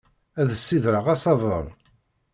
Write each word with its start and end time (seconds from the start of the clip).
Ad 0.39 0.47
d-ssidreɣ 0.49 1.05
asaber. 1.13 1.65